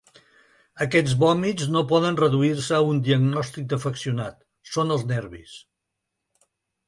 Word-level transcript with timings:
Aquells 0.85 1.11
vòmits 1.23 1.67
no 1.73 1.83
poden 1.91 2.17
reduir-se 2.21 2.75
a 2.79 2.87
un 2.93 3.03
diagnòstic 3.09 3.67
d’afeccionat: 3.73 4.41
són 4.77 4.95
els 4.97 5.05
nervis. 5.15 5.53